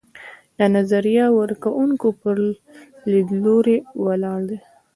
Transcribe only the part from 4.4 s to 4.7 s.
دی.